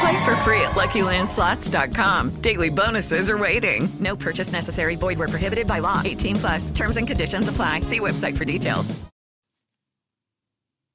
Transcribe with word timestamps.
Play 0.00 0.24
for 0.24 0.34
free 0.36 0.60
at 0.62 0.72
LuckyLandSlots.com. 0.72 2.40
Daily 2.40 2.70
bonuses 2.70 3.28
are 3.28 3.38
waiting. 3.38 3.88
No 4.00 4.16
purchase 4.16 4.52
necessary. 4.52 4.96
Void 4.96 5.18
where 5.18 5.28
prohibited 5.28 5.66
by 5.66 5.80
law. 5.80 6.00
18 6.04 6.36
plus. 6.36 6.70
Terms 6.70 6.96
and 6.96 7.06
conditions 7.06 7.48
apply. 7.48 7.82
See 7.82 8.00
website 8.00 8.36
for 8.36 8.44
details. 8.44 8.94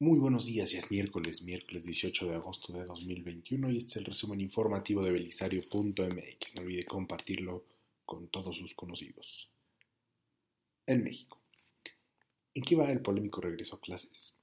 Muy 0.02 0.20
buenos 0.20 0.46
días, 0.46 0.74
ya 0.74 0.80
es 0.80 0.92
miércoles, 0.92 1.42
miércoles 1.42 1.86
18 1.86 2.28
de 2.28 2.36
agosto 2.36 2.74
de 2.74 2.84
2021 2.84 3.72
y 3.72 3.78
este 3.78 3.92
es 3.92 3.98
el 3.98 4.06
resumen 4.06 4.42
informativo 4.42 5.02
de 5.02 5.12
belisario.mx. 5.12 6.56
No 6.56 6.62
olvide 6.62 6.84
compartirlo 6.84 7.64
con 8.06 8.28
todos 8.28 8.58
sus 8.58 8.76
conocidos. 8.76 9.50
En 10.86 11.02
México. 11.02 11.42
¿En 12.54 12.64
qué 12.64 12.76
va 12.76 12.92
el 12.92 13.02
polémico 13.02 13.40
regreso 13.40 13.78
a 13.78 13.80
clases? 13.80 14.38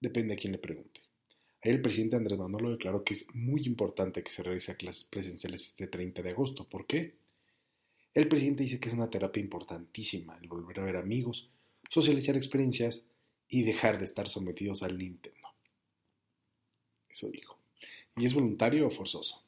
Depende 0.00 0.34
a 0.34 0.36
quién 0.36 0.52
le 0.52 0.58
pregunte. 0.58 1.00
El 1.62 1.80
presidente 1.80 2.16
Andrés 2.16 2.38
Manuel 2.38 2.72
declaró 2.72 3.04
que 3.04 3.14
es 3.14 3.26
muy 3.34 3.62
importante 3.66 4.24
que 4.24 4.32
se 4.32 4.42
regrese 4.42 4.72
a 4.72 4.76
clases 4.76 5.04
presenciales 5.04 5.68
este 5.68 5.86
30 5.86 6.20
de 6.20 6.30
agosto. 6.30 6.66
¿Por 6.66 6.86
qué? 6.86 7.14
El 8.14 8.26
presidente 8.26 8.64
dice 8.64 8.80
que 8.80 8.88
es 8.88 8.94
una 8.94 9.08
terapia 9.08 9.40
importantísima 9.40 10.36
el 10.42 10.48
volver 10.48 10.80
a 10.80 10.84
ver 10.84 10.96
amigos, 10.96 11.48
socializar 11.88 12.36
experiencias 12.36 13.04
y 13.48 13.62
dejar 13.62 13.98
de 13.98 14.04
estar 14.04 14.28
sometidos 14.28 14.82
al 14.82 14.98
Nintendo. 14.98 15.48
Eso 17.08 17.30
dijo. 17.30 17.58
¿Y 18.16 18.26
es 18.26 18.34
voluntario 18.34 18.88
o 18.88 18.90
forzoso? 18.90 19.44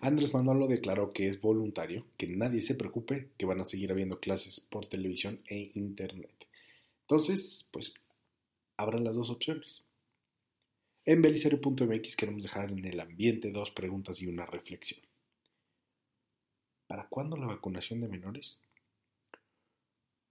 Andrés 0.00 0.32
Manuel 0.32 0.66
declaró 0.66 1.12
que 1.12 1.28
es 1.28 1.40
voluntario, 1.40 2.06
que 2.16 2.26
nadie 2.26 2.62
se 2.62 2.74
preocupe, 2.74 3.28
que 3.36 3.46
van 3.46 3.60
a 3.60 3.66
seguir 3.66 3.92
habiendo 3.92 4.18
clases 4.18 4.60
por 4.60 4.86
televisión 4.86 5.42
e 5.46 5.70
internet. 5.74 6.48
Entonces, 7.02 7.68
pues, 7.70 7.94
habrá 8.76 8.98
las 8.98 9.14
dos 9.14 9.30
opciones. 9.30 9.84
En 11.06 11.22
belisario.mx 11.22 12.14
queremos 12.14 12.42
dejar 12.42 12.70
en 12.70 12.84
el 12.84 13.00
ambiente 13.00 13.50
dos 13.50 13.70
preguntas 13.70 14.20
y 14.20 14.26
una 14.26 14.44
reflexión. 14.44 15.00
¿Para 16.86 17.08
cuándo 17.08 17.38
la 17.38 17.46
vacunación 17.46 18.02
de 18.02 18.08
menores? 18.08 18.60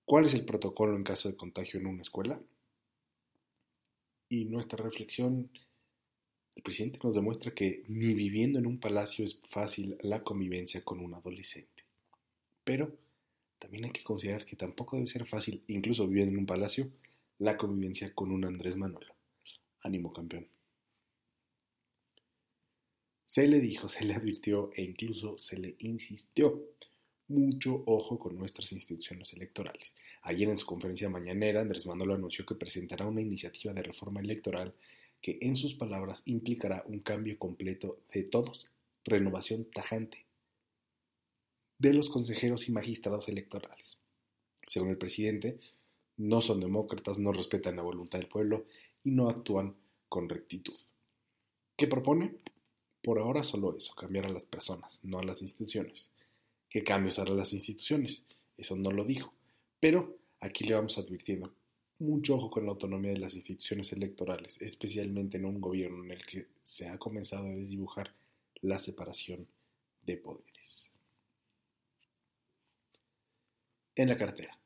¿Cuál 0.05 0.25
es 0.25 0.35
el 0.35 0.45
protocolo 0.45 0.95
en 0.95 1.03
caso 1.03 1.27
de 1.27 1.35
contagio 1.35 1.79
en 1.79 1.87
una 1.87 2.03
escuela? 2.03 2.39
Y 4.29 4.45
nuestra 4.45 4.83
reflexión, 4.83 5.49
el 6.55 6.61
presidente 6.61 6.99
nos 7.03 7.15
demuestra 7.15 7.51
que 7.55 7.83
ni 7.87 8.13
viviendo 8.13 8.59
en 8.59 8.67
un 8.67 8.79
palacio 8.79 9.25
es 9.25 9.41
fácil 9.49 9.97
la 10.01 10.23
convivencia 10.23 10.83
con 10.83 10.99
un 10.99 11.15
adolescente. 11.15 11.83
Pero 12.63 12.95
también 13.57 13.85
hay 13.85 13.91
que 13.91 14.03
considerar 14.03 14.45
que 14.45 14.55
tampoco 14.55 14.97
debe 14.97 15.07
ser 15.07 15.25
fácil, 15.25 15.63
incluso 15.67 16.07
viviendo 16.07 16.33
en 16.33 16.39
un 16.39 16.45
palacio, 16.45 16.91
la 17.39 17.57
convivencia 17.57 18.13
con 18.13 18.31
un 18.31 18.45
Andrés 18.45 18.77
Manuel. 18.77 19.07
Ánimo 19.81 20.13
campeón. 20.13 20.58
Se 23.29 23.47
le 23.47 23.59
dijo, 23.59 23.87
se 23.87 24.05
le 24.05 24.15
advirtió 24.15 24.71
e 24.73 24.81
incluso 24.81 25.37
se 25.37 25.59
le 25.59 25.75
insistió. 25.77 26.63
Mucho 27.27 27.83
ojo 27.85 28.17
con 28.17 28.35
nuestras 28.35 28.71
instituciones 28.71 29.33
electorales. 29.33 29.95
Ayer 30.23 30.49
en 30.49 30.57
su 30.57 30.65
conferencia 30.65 31.11
mañanera, 31.11 31.61
Andrés 31.61 31.85
Manuel 31.85 32.13
anunció 32.13 32.43
que 32.43 32.55
presentará 32.55 33.05
una 33.05 33.21
iniciativa 33.21 33.71
de 33.71 33.83
reforma 33.83 34.19
electoral 34.19 34.73
que, 35.21 35.37
en 35.41 35.55
sus 35.55 35.75
palabras, 35.75 36.23
implicará 36.25 36.83
un 36.87 37.01
cambio 37.01 37.37
completo 37.37 37.99
de 38.11 38.23
todos, 38.23 38.67
renovación 39.03 39.65
tajante 39.65 40.25
de 41.77 41.93
los 41.93 42.09
consejeros 42.09 42.67
y 42.67 42.71
magistrados 42.71 43.29
electorales. 43.29 43.99
Según 44.65 44.89
el 44.89 44.97
presidente, 44.97 45.59
no 46.17 46.41
son 46.41 46.61
demócratas, 46.61 47.19
no 47.19 47.31
respetan 47.31 47.75
la 47.75 47.83
voluntad 47.83 48.17
del 48.17 48.27
pueblo 48.27 48.65
y 49.03 49.11
no 49.11 49.29
actúan 49.29 49.75
con 50.07 50.27
rectitud. 50.27 50.79
¿Qué 51.77 51.85
propone? 51.85 52.33
Por 53.01 53.19
ahora 53.19 53.43
solo 53.43 53.75
eso, 53.77 53.95
cambiar 53.95 54.25
a 54.25 54.29
las 54.29 54.45
personas, 54.45 55.03
no 55.05 55.19
a 55.19 55.23
las 55.23 55.41
instituciones. 55.41 56.11
¿Qué 56.69 56.83
cambios 56.83 57.17
hará 57.19 57.31
las 57.31 57.53
instituciones? 57.53 58.25
Eso 58.57 58.75
no 58.75 58.91
lo 58.91 59.05
dijo. 59.05 59.33
Pero 59.79 60.17
aquí 60.41 60.65
le 60.65 60.75
vamos 60.75 60.97
advirtiendo 60.97 61.53
mucho 61.99 62.35
ojo 62.35 62.49
con 62.49 62.65
la 62.65 62.71
autonomía 62.71 63.11
de 63.11 63.19
las 63.19 63.33
instituciones 63.35 63.91
electorales, 63.91 64.61
especialmente 64.61 65.37
en 65.37 65.45
un 65.45 65.59
gobierno 65.59 66.03
en 66.03 66.11
el 66.11 66.25
que 66.25 66.47
se 66.63 66.87
ha 66.87 66.97
comenzado 66.97 67.47
a 67.47 67.55
desdibujar 67.55 68.13
la 68.61 68.77
separación 68.77 69.47
de 70.03 70.17
poderes. 70.17 70.91
En 73.95 74.09
la 74.09 74.17
cartera. 74.17 74.57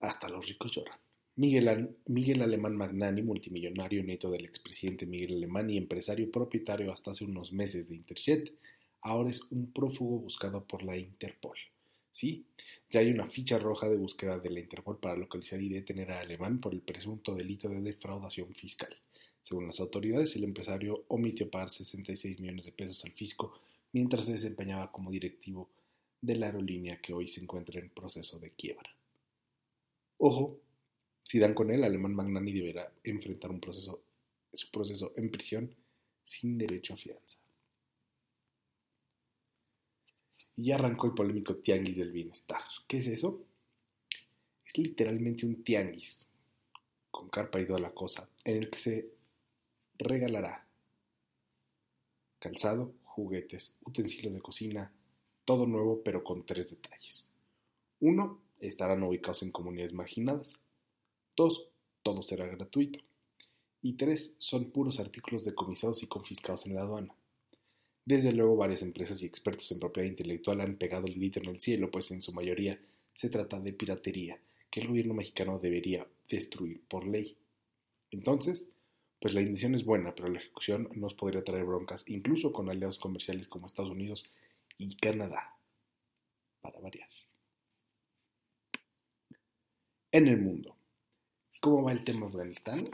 Hasta 0.00 0.28
los 0.28 0.46
ricos 0.46 0.72
lloran. 0.72 0.98
Miguel, 1.40 1.96
Miguel, 2.08 2.42
Alemán 2.42 2.76
Magnani, 2.76 3.22
multimillonario 3.22 4.04
neto 4.04 4.30
del 4.30 4.44
expresidente 4.44 5.06
Miguel 5.06 5.36
Alemán 5.36 5.70
y 5.70 5.78
empresario 5.78 6.30
propietario 6.30 6.92
hasta 6.92 7.12
hace 7.12 7.24
unos 7.24 7.50
meses 7.50 7.88
de 7.88 7.94
Interjet, 7.94 8.52
ahora 9.00 9.30
es 9.30 9.50
un 9.50 9.72
prófugo 9.72 10.18
buscado 10.18 10.62
por 10.62 10.82
la 10.82 10.98
Interpol. 10.98 11.56
Sí, 12.10 12.44
ya 12.90 13.00
hay 13.00 13.10
una 13.10 13.24
ficha 13.24 13.58
roja 13.58 13.88
de 13.88 13.96
búsqueda 13.96 14.38
de 14.38 14.50
la 14.50 14.60
Interpol 14.60 14.98
para 14.98 15.16
localizar 15.16 15.62
y 15.62 15.70
detener 15.70 16.12
a 16.12 16.20
Alemán 16.20 16.58
por 16.58 16.74
el 16.74 16.82
presunto 16.82 17.34
delito 17.34 17.70
de 17.70 17.80
defraudación 17.80 18.54
fiscal. 18.54 18.94
Según 19.40 19.64
las 19.64 19.80
autoridades, 19.80 20.36
el 20.36 20.44
empresario 20.44 21.06
omitió 21.08 21.50
pagar 21.50 21.70
66 21.70 22.38
millones 22.38 22.66
de 22.66 22.72
pesos 22.72 23.02
al 23.06 23.12
fisco 23.12 23.54
mientras 23.92 24.26
se 24.26 24.32
desempeñaba 24.32 24.92
como 24.92 25.10
directivo 25.10 25.70
de 26.20 26.36
la 26.36 26.48
aerolínea 26.48 27.00
que 27.00 27.14
hoy 27.14 27.28
se 27.28 27.40
encuentra 27.40 27.80
en 27.80 27.88
proceso 27.88 28.38
de 28.38 28.50
quiebra. 28.50 28.94
Ojo, 30.18 30.60
si 31.22 31.38
dan 31.38 31.54
con 31.54 31.70
él, 31.70 31.84
Alemán 31.84 32.14
Magnani 32.14 32.52
deberá 32.52 32.92
enfrentar 33.04 33.50
un 33.50 33.60
proceso, 33.60 34.02
su 34.52 34.70
proceso 34.70 35.12
en 35.16 35.30
prisión 35.30 35.74
sin 36.24 36.58
derecho 36.58 36.94
a 36.94 36.96
fianza. 36.96 37.38
Y 40.56 40.64
ya 40.64 40.76
arrancó 40.76 41.06
el 41.06 41.14
polémico 41.14 41.56
tianguis 41.56 41.96
del 41.96 42.12
bienestar. 42.12 42.62
¿Qué 42.86 42.98
es 42.98 43.06
eso? 43.06 43.44
Es 44.64 44.78
literalmente 44.78 45.46
un 45.46 45.62
tianguis, 45.62 46.30
con 47.10 47.28
carpa 47.28 47.60
y 47.60 47.66
toda 47.66 47.80
la 47.80 47.92
cosa, 47.92 48.28
en 48.44 48.56
el 48.56 48.70
que 48.70 48.78
se 48.78 49.10
regalará 49.98 50.66
calzado, 52.40 52.94
juguetes, 53.04 53.76
utensilios 53.84 54.34
de 54.34 54.40
cocina, 54.40 54.92
todo 55.44 55.66
nuevo 55.66 56.02
pero 56.02 56.24
con 56.24 56.44
tres 56.44 56.70
detalles. 56.70 57.34
Uno, 58.00 58.40
estarán 58.58 59.02
ubicados 59.02 59.42
en 59.42 59.52
comunidades 59.52 59.92
marginadas. 59.92 60.58
Dos, 61.40 61.70
todo 62.02 62.20
será 62.20 62.46
gratuito. 62.48 62.98
Y 63.80 63.94
tres, 63.94 64.36
son 64.36 64.70
puros 64.70 65.00
artículos 65.00 65.42
decomisados 65.42 66.02
y 66.02 66.06
confiscados 66.06 66.66
en 66.66 66.74
la 66.74 66.82
aduana. 66.82 67.14
Desde 68.04 68.32
luego, 68.32 68.56
varias 68.56 68.82
empresas 68.82 69.22
y 69.22 69.24
expertos 69.24 69.72
en 69.72 69.80
propiedad 69.80 70.06
intelectual 70.06 70.60
han 70.60 70.76
pegado 70.76 71.06
el 71.06 71.14
grito 71.14 71.40
en 71.40 71.46
el 71.46 71.58
cielo, 71.58 71.90
pues 71.90 72.10
en 72.10 72.20
su 72.20 72.34
mayoría 72.34 72.78
se 73.14 73.30
trata 73.30 73.58
de 73.58 73.72
piratería 73.72 74.38
que 74.70 74.80
el 74.80 74.88
gobierno 74.88 75.14
mexicano 75.14 75.58
debería 75.58 76.06
destruir 76.28 76.82
por 76.86 77.06
ley. 77.06 77.38
Entonces, 78.10 78.68
pues 79.18 79.32
la 79.32 79.40
intención 79.40 79.74
es 79.74 79.86
buena, 79.86 80.14
pero 80.14 80.28
la 80.28 80.40
ejecución 80.40 80.90
nos 80.94 81.14
podría 81.14 81.42
traer 81.42 81.64
broncas, 81.64 82.06
incluso 82.06 82.52
con 82.52 82.68
aliados 82.68 82.98
comerciales 82.98 83.48
como 83.48 83.64
Estados 83.64 83.92
Unidos 83.92 84.30
y 84.76 84.94
Canadá, 84.96 85.56
para 86.60 86.80
variar. 86.80 87.08
En 90.12 90.28
el 90.28 90.36
mundo, 90.36 90.76
¿cómo 91.60 91.82
va 91.84 91.92
el 91.92 92.02
tema 92.02 92.26
Afganistán? 92.26 92.88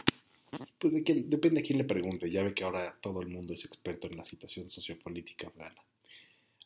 Pues 0.79 0.93
depende 0.93 1.61
a 1.61 1.63
quién 1.63 1.79
le 1.79 1.85
pregunte. 1.85 2.31
Ya 2.31 2.43
ve 2.43 2.55
que 2.55 2.65
ahora 2.65 2.97
todo 3.01 3.23
el 3.23 3.29
mundo 3.29 3.55
es 3.55 3.65
experto 3.65 4.07
en 4.07 4.17
la 4.17 4.25
situación 4.25 4.69
sociopolítica 4.71 5.49
afgana. 5.49 5.83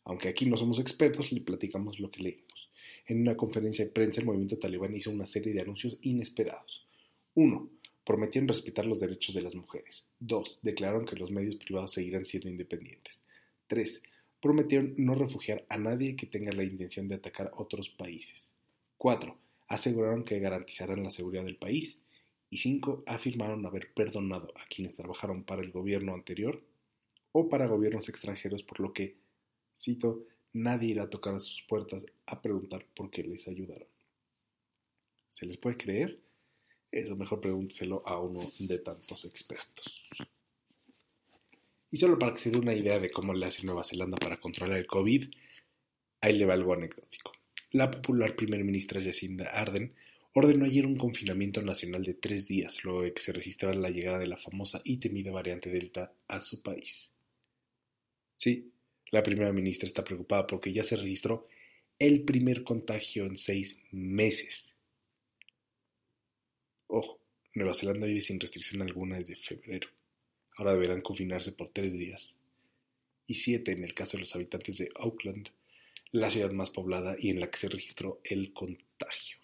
Aunque 0.04 0.28
aquí 0.28 0.46
no 0.46 0.56
somos 0.56 0.78
expertos, 0.78 1.30
le 1.32 1.40
platicamos 1.40 2.00
lo 2.00 2.10
que 2.10 2.22
leímos. 2.22 2.70
En 3.06 3.20
una 3.20 3.36
conferencia 3.36 3.84
de 3.84 3.90
prensa, 3.90 4.20
el 4.20 4.26
movimiento 4.26 4.58
talibán 4.58 4.96
hizo 4.96 5.10
una 5.10 5.26
serie 5.26 5.52
de 5.52 5.60
anuncios 5.60 5.98
inesperados. 6.02 6.86
1. 7.34 7.70
Prometieron 8.04 8.48
respetar 8.48 8.86
los 8.86 9.00
derechos 9.00 9.34
de 9.34 9.42
las 9.42 9.54
mujeres. 9.54 10.08
2. 10.20 10.60
Declararon 10.62 11.04
que 11.04 11.16
los 11.16 11.30
medios 11.30 11.56
privados 11.56 11.92
seguirán 11.92 12.24
siendo 12.24 12.48
independientes. 12.48 13.26
3. 13.66 14.02
Prometieron 14.40 14.94
no 14.96 15.14
refugiar 15.14 15.64
a 15.68 15.78
nadie 15.78 16.16
que 16.16 16.26
tenga 16.26 16.52
la 16.52 16.64
intención 16.64 17.08
de 17.08 17.16
atacar 17.16 17.52
otros 17.56 17.88
países. 17.90 18.56
4. 18.96 19.36
Aseguraron 19.70 20.24
que 20.24 20.40
garantizarán 20.40 21.04
la 21.04 21.10
seguridad 21.10 21.44
del 21.44 21.56
país. 21.56 22.02
Y 22.50 22.58
5. 22.58 23.04
Afirmaron 23.06 23.64
haber 23.64 23.94
perdonado 23.94 24.52
a 24.56 24.66
quienes 24.66 24.96
trabajaron 24.96 25.44
para 25.44 25.62
el 25.62 25.70
gobierno 25.70 26.12
anterior 26.12 26.60
o 27.30 27.48
para 27.48 27.68
gobiernos 27.68 28.08
extranjeros, 28.08 28.64
por 28.64 28.80
lo 28.80 28.92
que, 28.92 29.16
cito, 29.78 30.26
nadie 30.52 30.90
irá 30.90 31.04
a 31.04 31.10
tocar 31.10 31.36
a 31.36 31.38
sus 31.38 31.62
puertas 31.62 32.04
a 32.26 32.42
preguntar 32.42 32.84
por 32.96 33.10
qué 33.12 33.22
les 33.22 33.46
ayudaron. 33.46 33.86
¿Se 35.28 35.46
les 35.46 35.56
puede 35.56 35.76
creer? 35.76 36.20
Eso 36.90 37.14
mejor 37.14 37.40
pregúnteselo 37.40 38.02
a 38.04 38.18
uno 38.18 38.40
de 38.58 38.78
tantos 38.80 39.24
expertos. 39.24 40.08
Y 41.92 41.96
solo 41.96 42.18
para 42.18 42.32
que 42.32 42.38
se 42.38 42.50
dé 42.50 42.58
una 42.58 42.74
idea 42.74 42.98
de 42.98 43.10
cómo 43.10 43.32
le 43.32 43.46
hace 43.46 43.64
Nueva 43.64 43.84
Zelanda 43.84 44.18
para 44.18 44.40
controlar 44.40 44.78
el 44.78 44.88
COVID, 44.88 45.30
ahí 46.22 46.36
le 46.36 46.46
va 46.46 46.54
algo 46.54 46.74
anecdótico. 46.74 47.30
La 47.72 47.88
popular 47.88 48.34
primer 48.34 48.64
ministra 48.64 49.00
Jacinda 49.00 49.46
Arden 49.46 49.94
ordenó 50.32 50.64
ayer 50.64 50.86
un 50.86 50.96
confinamiento 50.96 51.62
nacional 51.62 52.02
de 52.02 52.14
tres 52.14 52.48
días 52.48 52.82
luego 52.82 53.02
de 53.02 53.12
que 53.12 53.22
se 53.22 53.32
registrara 53.32 53.76
la 53.76 53.90
llegada 53.90 54.18
de 54.18 54.26
la 54.26 54.36
famosa 54.36 54.80
y 54.84 54.96
temida 54.96 55.30
variante 55.30 55.70
Delta 55.70 56.12
a 56.26 56.40
su 56.40 56.62
país. 56.62 57.12
Sí, 58.36 58.72
la 59.12 59.22
primera 59.22 59.52
ministra 59.52 59.86
está 59.86 60.02
preocupada 60.02 60.48
porque 60.48 60.72
ya 60.72 60.82
se 60.82 60.96
registró 60.96 61.46
el 62.00 62.22
primer 62.22 62.64
contagio 62.64 63.24
en 63.26 63.36
seis 63.36 63.80
meses. 63.92 64.74
Ojo, 66.88 67.20
Nueva 67.54 67.74
Zelanda 67.74 68.08
vive 68.08 68.20
sin 68.20 68.40
restricción 68.40 68.82
alguna 68.82 69.18
desde 69.18 69.36
febrero. 69.36 69.88
Ahora 70.56 70.72
deberán 70.72 71.02
confinarse 71.02 71.52
por 71.52 71.68
tres 71.68 71.92
días. 71.92 72.36
Y 73.28 73.34
siete 73.34 73.70
en 73.70 73.84
el 73.84 73.94
caso 73.94 74.16
de 74.16 74.22
los 74.22 74.34
habitantes 74.34 74.78
de 74.78 74.90
Auckland, 74.96 75.50
la 76.12 76.30
ciudad 76.30 76.52
más 76.52 76.70
poblada 76.70 77.16
y 77.18 77.30
en 77.30 77.40
la 77.40 77.50
que 77.50 77.58
se 77.58 77.68
registró 77.68 78.20
el 78.24 78.52
contagio. 78.52 79.38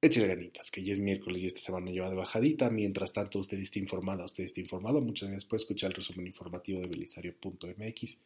Échale 0.00 0.28
ganitas, 0.28 0.70
que 0.70 0.84
ya 0.84 0.92
es 0.92 1.00
miércoles 1.00 1.42
y 1.42 1.46
esta 1.46 1.60
semana 1.60 1.90
lleva 1.90 2.08
de 2.10 2.16
bajadita. 2.16 2.70
Mientras 2.70 3.12
tanto, 3.12 3.40
usted 3.40 3.58
esté 3.58 3.80
informada, 3.80 4.26
usted 4.26 4.44
esté 4.44 4.60
informado. 4.60 5.00
Muchas 5.00 5.30
gracias 5.30 5.48
por 5.48 5.58
escuchar 5.58 5.90
el 5.90 5.96
resumen 5.96 6.28
informativo 6.28 6.80
de 6.80 6.86
belisario.mx. 6.88 8.18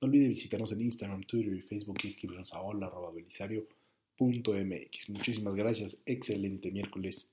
No 0.00 0.08
olvide 0.08 0.28
visitarnos 0.28 0.72
en 0.72 0.82
Instagram, 0.82 1.22
Twitter 1.22 1.54
y 1.54 1.62
Facebook 1.62 1.98
y 2.02 2.08
escribirnos 2.08 2.52
a 2.52 2.60
hola.belisario.mx. 2.60 5.08
Muchísimas 5.10 5.54
gracias, 5.54 6.02
excelente 6.04 6.72
miércoles 6.72 7.30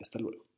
hasta 0.00 0.18
luego. 0.18 0.51